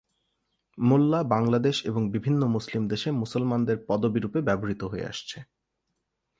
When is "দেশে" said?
2.87-3.09